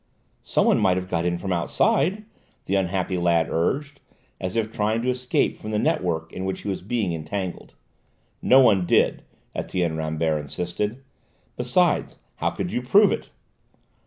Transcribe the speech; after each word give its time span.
"Someone 0.41 0.79
might 0.79 0.97
have 0.97 1.07
got 1.11 1.25
in 1.25 1.37
from 1.37 1.53
outside," 1.53 2.25
the 2.65 2.73
unhappy 2.73 3.19
lad 3.19 3.47
urged, 3.51 4.01
as 4.39 4.55
if 4.55 4.71
trying 4.73 5.03
to 5.03 5.11
escape 5.11 5.59
from 5.59 5.69
the 5.69 5.77
network 5.77 6.33
in 6.33 6.43
which 6.43 6.61
he 6.61 6.67
was 6.67 6.81
being 6.81 7.13
entangled. 7.13 7.75
"No 8.41 8.59
one 8.59 8.87
did," 8.87 9.21
Etienne 9.55 9.95
Rambert 9.97 10.41
insisted; 10.41 11.03
"besides, 11.55 12.15
how 12.37 12.49
could 12.49 12.71
you 12.73 12.81
prove 12.81 13.11
it?" 13.11 13.29